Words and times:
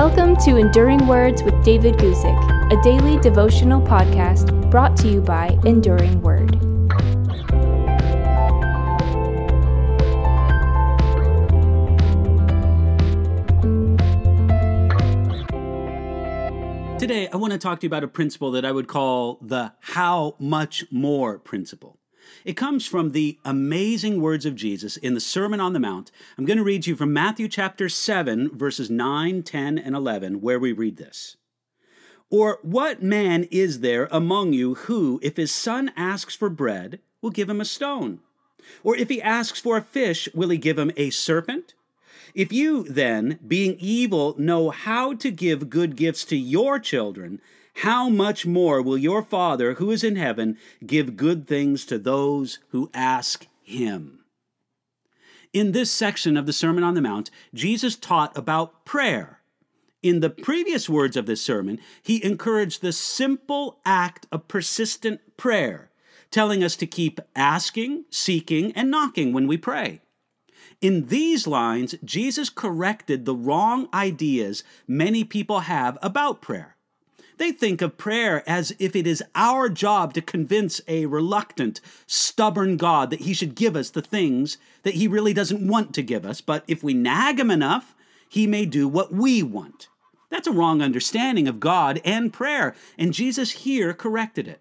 Welcome 0.00 0.36
to 0.44 0.58
Enduring 0.58 1.08
Words 1.08 1.42
with 1.42 1.60
David 1.64 1.96
Guzik, 1.96 2.72
a 2.72 2.80
daily 2.84 3.18
devotional 3.18 3.80
podcast 3.82 4.70
brought 4.70 4.96
to 4.98 5.08
you 5.08 5.20
by 5.20 5.58
Enduring 5.64 6.22
Word. 6.22 6.52
Today, 17.00 17.28
I 17.32 17.36
want 17.36 17.52
to 17.54 17.58
talk 17.58 17.80
to 17.80 17.86
you 17.86 17.88
about 17.88 18.04
a 18.04 18.08
principle 18.08 18.52
that 18.52 18.64
I 18.64 18.70
would 18.70 18.86
call 18.86 19.40
the 19.42 19.72
how 19.80 20.36
much 20.38 20.84
more 20.92 21.40
principle. 21.40 21.98
It 22.44 22.56
comes 22.56 22.86
from 22.86 23.12
the 23.12 23.38
amazing 23.44 24.20
words 24.20 24.46
of 24.46 24.54
Jesus 24.54 24.96
in 24.96 25.14
the 25.14 25.20
Sermon 25.20 25.60
on 25.60 25.72
the 25.72 25.80
Mount. 25.80 26.10
I'm 26.36 26.44
going 26.44 26.58
to 26.58 26.64
read 26.64 26.86
you 26.86 26.96
from 26.96 27.12
Matthew 27.12 27.48
chapter 27.48 27.88
7, 27.88 28.56
verses 28.56 28.90
9, 28.90 29.42
10, 29.42 29.78
and 29.78 29.94
11, 29.94 30.40
where 30.40 30.58
we 30.58 30.72
read 30.72 30.96
this. 30.96 31.36
Or 32.30 32.58
what 32.62 33.02
man 33.02 33.44
is 33.50 33.80
there 33.80 34.08
among 34.10 34.52
you 34.52 34.74
who, 34.74 35.18
if 35.22 35.36
his 35.36 35.50
son 35.50 35.92
asks 35.96 36.34
for 36.34 36.50
bread, 36.50 37.00
will 37.22 37.30
give 37.30 37.48
him 37.48 37.60
a 37.60 37.64
stone? 37.64 38.20
Or 38.82 38.96
if 38.96 39.08
he 39.08 39.22
asks 39.22 39.60
for 39.60 39.76
a 39.76 39.82
fish, 39.82 40.28
will 40.34 40.50
he 40.50 40.58
give 40.58 40.78
him 40.78 40.92
a 40.96 41.10
serpent? 41.10 41.74
If 42.34 42.52
you 42.52 42.84
then, 42.84 43.38
being 43.46 43.76
evil, 43.80 44.34
know 44.38 44.70
how 44.70 45.14
to 45.14 45.30
give 45.30 45.70
good 45.70 45.96
gifts 45.96 46.24
to 46.26 46.36
your 46.36 46.78
children, 46.78 47.40
how 47.78 48.08
much 48.08 48.44
more 48.44 48.82
will 48.82 48.98
your 48.98 49.22
Father 49.22 49.74
who 49.74 49.92
is 49.92 50.02
in 50.02 50.16
heaven 50.16 50.58
give 50.84 51.16
good 51.16 51.46
things 51.46 51.84
to 51.84 51.96
those 51.96 52.58
who 52.70 52.90
ask 52.92 53.46
him? 53.62 54.24
In 55.52 55.70
this 55.70 55.90
section 55.90 56.36
of 56.36 56.46
the 56.46 56.52
Sermon 56.52 56.82
on 56.82 56.94
the 56.94 57.00
Mount, 57.00 57.30
Jesus 57.54 57.94
taught 57.94 58.36
about 58.36 58.84
prayer. 58.84 59.40
In 60.02 60.18
the 60.18 60.30
previous 60.30 60.88
words 60.88 61.16
of 61.16 61.26
this 61.26 61.40
sermon, 61.40 61.78
he 62.02 62.24
encouraged 62.24 62.82
the 62.82 62.92
simple 62.92 63.78
act 63.86 64.26
of 64.32 64.48
persistent 64.48 65.36
prayer, 65.36 65.90
telling 66.32 66.64
us 66.64 66.74
to 66.76 66.86
keep 66.86 67.20
asking, 67.36 68.06
seeking, 68.10 68.72
and 68.72 68.90
knocking 68.90 69.32
when 69.32 69.46
we 69.46 69.56
pray. 69.56 70.00
In 70.80 71.06
these 71.06 71.46
lines, 71.46 71.94
Jesus 72.04 72.50
corrected 72.50 73.24
the 73.24 73.36
wrong 73.36 73.88
ideas 73.94 74.64
many 74.88 75.22
people 75.22 75.60
have 75.60 75.96
about 76.02 76.42
prayer. 76.42 76.76
They 77.38 77.52
think 77.52 77.80
of 77.80 77.96
prayer 77.96 78.42
as 78.48 78.74
if 78.80 78.96
it 78.96 79.06
is 79.06 79.22
our 79.36 79.68
job 79.68 80.12
to 80.14 80.20
convince 80.20 80.80
a 80.88 81.06
reluctant, 81.06 81.80
stubborn 82.06 82.76
God 82.76 83.10
that 83.10 83.20
he 83.20 83.32
should 83.32 83.54
give 83.54 83.76
us 83.76 83.90
the 83.90 84.02
things 84.02 84.58
that 84.82 84.94
he 84.94 85.06
really 85.06 85.32
doesn't 85.32 85.66
want 85.66 85.94
to 85.94 86.02
give 86.02 86.26
us, 86.26 86.40
but 86.40 86.64
if 86.66 86.82
we 86.82 86.94
nag 86.94 87.38
him 87.38 87.50
enough, 87.50 87.94
he 88.28 88.46
may 88.46 88.66
do 88.66 88.88
what 88.88 89.12
we 89.12 89.42
want. 89.42 89.88
That's 90.30 90.48
a 90.48 90.52
wrong 90.52 90.82
understanding 90.82 91.46
of 91.46 91.60
God 91.60 92.00
and 92.04 92.32
prayer, 92.32 92.74
and 92.98 93.14
Jesus 93.14 93.52
here 93.52 93.94
corrected 93.94 94.48
it. 94.48 94.60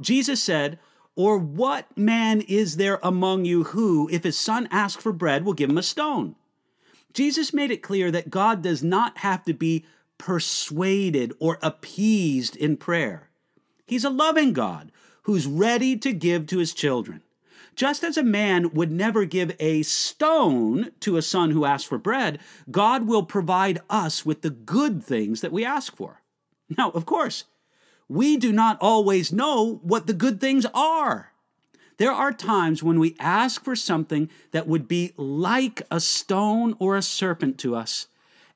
Jesus 0.00 0.42
said, 0.42 0.80
Or 1.14 1.38
what 1.38 1.96
man 1.96 2.40
is 2.42 2.76
there 2.76 2.98
among 3.04 3.44
you 3.44 3.64
who, 3.64 4.08
if 4.10 4.24
his 4.24 4.38
son 4.38 4.68
asks 4.72 5.02
for 5.02 5.12
bread, 5.12 5.44
will 5.44 5.54
give 5.54 5.70
him 5.70 5.78
a 5.78 5.82
stone? 5.82 6.34
Jesus 7.14 7.54
made 7.54 7.70
it 7.70 7.82
clear 7.82 8.10
that 8.10 8.30
God 8.30 8.62
does 8.62 8.82
not 8.82 9.18
have 9.18 9.44
to 9.44 9.54
be 9.54 9.86
persuaded 10.18 11.32
or 11.38 11.58
appeased 11.62 12.56
in 12.56 12.76
prayer. 12.76 13.30
He's 13.86 14.04
a 14.04 14.10
loving 14.10 14.52
God 14.52 14.90
who's 15.22 15.46
ready 15.46 15.96
to 15.96 16.12
give 16.12 16.46
to 16.46 16.58
his 16.58 16.72
children. 16.72 17.22
Just 17.74 18.02
as 18.02 18.16
a 18.16 18.22
man 18.22 18.72
would 18.72 18.90
never 18.90 19.26
give 19.26 19.54
a 19.60 19.82
stone 19.82 20.92
to 21.00 21.16
a 21.16 21.22
son 21.22 21.50
who 21.50 21.66
asks 21.66 21.86
for 21.86 21.98
bread, 21.98 22.38
God 22.70 23.06
will 23.06 23.22
provide 23.22 23.80
us 23.90 24.24
with 24.24 24.40
the 24.40 24.50
good 24.50 25.04
things 25.04 25.42
that 25.42 25.52
we 25.52 25.64
ask 25.64 25.94
for. 25.94 26.22
Now, 26.76 26.90
of 26.90 27.04
course, 27.04 27.44
we 28.08 28.36
do 28.36 28.50
not 28.50 28.78
always 28.80 29.32
know 29.32 29.80
what 29.82 30.06
the 30.06 30.14
good 30.14 30.40
things 30.40 30.64
are. 30.74 31.32
There 31.98 32.12
are 32.12 32.32
times 32.32 32.82
when 32.82 32.98
we 32.98 33.16
ask 33.18 33.62
for 33.62 33.76
something 33.76 34.30
that 34.52 34.66
would 34.66 34.86
be 34.86 35.12
like 35.16 35.82
a 35.90 36.00
stone 36.00 36.76
or 36.78 36.96
a 36.96 37.02
serpent 37.02 37.58
to 37.58 37.74
us, 37.74 38.06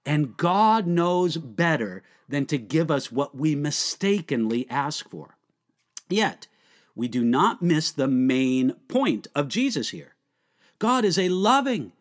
and 0.04 0.36
God 0.36 0.86
knows 0.86 1.36
better 1.36 2.02
than 2.28 2.46
to 2.46 2.58
give 2.58 2.90
us 2.90 3.10
what 3.12 3.36
we 3.36 3.54
mistakenly 3.54 4.66
ask 4.70 5.08
for. 5.08 5.36
Yet, 6.08 6.46
we 6.94 7.08
do 7.08 7.24
not 7.24 7.62
miss 7.62 7.90
the 7.90 8.08
main 8.08 8.74
point 8.88 9.26
of 9.34 9.48
Jesus 9.48 9.90
here. 9.90 10.14
God 10.78 11.04
is 11.04 11.18
a 11.18 11.28
loving, 11.28 11.92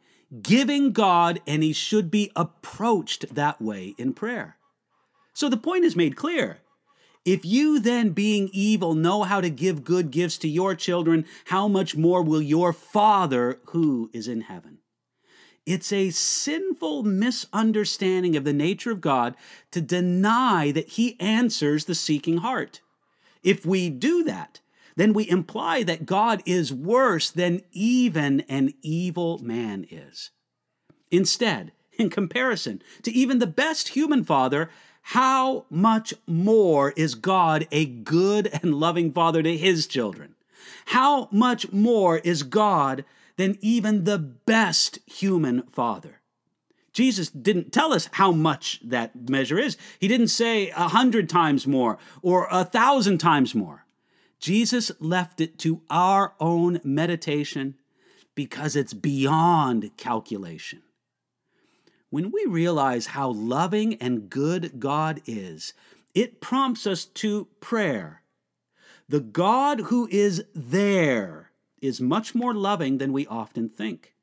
giving 0.41 0.91
God, 0.91 1.41
and 1.45 1.63
he 1.63 1.73
should 1.73 2.09
be 2.09 2.31
approached 2.35 3.35
that 3.35 3.61
way 3.61 3.95
in 3.97 4.13
prayer. 4.13 4.57
So 5.33 5.49
the 5.49 5.57
point 5.57 5.85
is 5.85 5.95
made 5.95 6.15
clear. 6.15 6.59
If 7.25 7.45
you 7.45 7.79
then, 7.79 8.11
being 8.11 8.49
evil, 8.53 8.93
know 8.93 9.23
how 9.23 9.41
to 9.41 9.49
give 9.49 9.83
good 9.83 10.09
gifts 10.09 10.37
to 10.39 10.47
your 10.47 10.73
children, 10.73 11.25
how 11.45 11.67
much 11.67 11.95
more 11.95 12.23
will 12.23 12.41
your 12.41 12.73
Father 12.73 13.59
who 13.65 14.09
is 14.13 14.27
in 14.27 14.41
heaven? 14.41 14.79
It's 15.69 15.93
a 15.93 16.09
sinful 16.09 17.03
misunderstanding 17.03 18.35
of 18.35 18.43
the 18.43 18.53
nature 18.53 18.89
of 18.89 19.01
God 19.01 19.35
to 19.69 19.79
deny 19.79 20.71
that 20.71 20.89
He 20.89 21.15
answers 21.19 21.85
the 21.85 21.93
seeking 21.93 22.37
heart. 22.37 22.81
If 23.43 23.67
we 23.67 23.91
do 23.91 24.23
that, 24.23 24.61
then 24.95 25.13
we 25.13 25.29
imply 25.29 25.83
that 25.83 26.07
God 26.07 26.41
is 26.43 26.73
worse 26.73 27.29
than 27.29 27.61
even 27.71 28.39
an 28.49 28.73
evil 28.81 29.37
man 29.43 29.85
is. 29.91 30.31
Instead, 31.11 31.71
in 31.99 32.09
comparison 32.09 32.81
to 33.03 33.11
even 33.11 33.37
the 33.37 33.45
best 33.45 33.89
human 33.89 34.23
father, 34.23 34.71
how 35.03 35.65
much 35.69 36.15
more 36.25 36.93
is 36.97 37.13
God 37.13 37.67
a 37.71 37.85
good 37.85 38.47
and 38.63 38.73
loving 38.73 39.11
father 39.13 39.43
to 39.43 39.55
his 39.55 39.85
children? 39.85 40.33
How 40.87 41.29
much 41.31 41.71
more 41.71 42.17
is 42.17 42.41
God 42.41 43.05
than 43.39 43.57
even 43.61 44.03
the 44.03 44.17
best 44.17 44.99
human 45.05 45.61
father. 45.71 46.19
Jesus 46.91 47.29
didn't 47.29 47.71
tell 47.71 47.93
us 47.93 48.09
how 48.11 48.33
much 48.33 48.81
that 48.83 49.29
measure 49.29 49.57
is. 49.57 49.77
He 49.97 50.09
didn't 50.09 50.27
say 50.27 50.71
a 50.71 50.89
hundred 50.89 51.29
times 51.29 51.65
more 51.65 51.97
or 52.21 52.49
a 52.51 52.65
thousand 52.65 53.19
times 53.19 53.55
more. 53.55 53.85
Jesus 54.41 54.91
left 54.99 55.39
it 55.39 55.57
to 55.59 55.81
our 55.89 56.33
own 56.41 56.81
meditation 56.83 57.75
because 58.35 58.75
it's 58.75 58.93
beyond 58.93 59.95
calculation. 59.95 60.81
When 62.09 62.31
we 62.31 62.45
realize 62.45 63.05
how 63.05 63.29
loving 63.29 63.93
and 64.01 64.29
good 64.29 64.81
God 64.81 65.21
is, 65.25 65.73
it 66.13 66.41
prompts 66.41 66.85
us 66.85 67.05
to 67.05 67.47
prayer. 67.61 68.21
The 69.07 69.21
God 69.21 69.79
who 69.85 70.09
is 70.11 70.43
there 70.53 71.48
is 71.81 72.01
much 72.01 72.35
more 72.35 72.53
loving 72.53 72.97
than 72.97 73.13
we 73.13 73.27
often 73.27 73.69
think. 73.69 74.13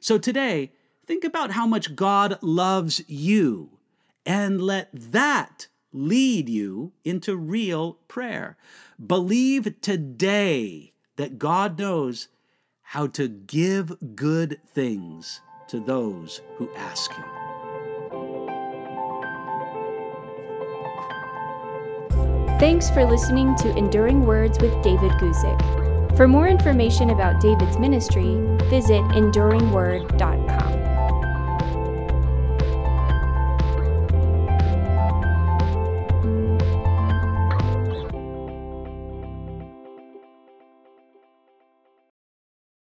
So 0.00 0.18
today, 0.18 0.72
think 1.06 1.24
about 1.24 1.52
how 1.52 1.66
much 1.66 1.96
God 1.96 2.38
loves 2.42 3.02
you 3.08 3.78
and 4.24 4.60
let 4.60 4.90
that 4.92 5.68
lead 5.92 6.48
you 6.48 6.92
into 7.04 7.36
real 7.36 7.94
prayer. 8.08 8.56
Believe 9.04 9.80
today 9.80 10.92
that 11.16 11.38
God 11.38 11.78
knows 11.78 12.28
how 12.82 13.06
to 13.08 13.28
give 13.28 14.14
good 14.14 14.60
things 14.66 15.40
to 15.68 15.80
those 15.80 16.40
who 16.56 16.70
ask 16.76 17.12
Him. 17.12 17.24
Thanks 22.58 22.88
for 22.88 23.04
listening 23.04 23.54
to 23.56 23.76
Enduring 23.76 24.24
Words 24.24 24.58
with 24.60 24.82
David 24.82 25.10
Guzik. 25.12 25.85
For 26.16 26.26
more 26.26 26.48
information 26.48 27.10
about 27.10 27.42
David's 27.42 27.78
ministry, 27.78 28.40
visit 28.70 29.02
enduringword.com. 29.12 30.55